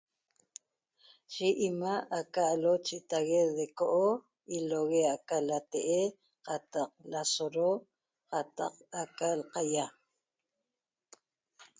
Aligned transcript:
Yi 1.33 1.47
'ima' 1.55 2.05
aca 2.19 2.41
'alo 2.49 2.71
cheta'ague 2.85 3.41
deco'o 3.57 4.07
ilo'ogue 4.57 5.01
aca 5.15 5.37
late'e 5.49 6.01
qataq 6.45 6.91
lasodo 7.11 7.69
qataq 8.31 8.73
aca 9.01 9.27
l'qaýa 9.39 9.85